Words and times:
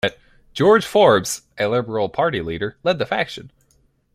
George 0.53 0.83
Forbes, 0.83 1.43
a 1.59 1.67
Liberal 1.67 2.09
Party 2.09 2.41
leader, 2.41 2.75
led 2.81 2.97
the 2.97 3.05
faction. 3.05 3.51